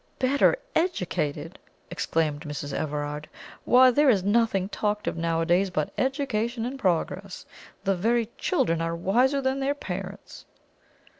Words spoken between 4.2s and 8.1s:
nothing talked of nowadays but education and progress! The